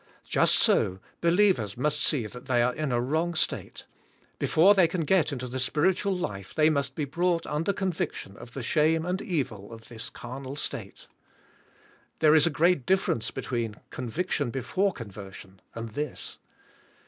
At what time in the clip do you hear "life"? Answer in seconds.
6.17-6.55